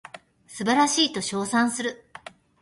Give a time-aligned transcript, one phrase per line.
[0.47, 2.03] 素晴らしいと称賛する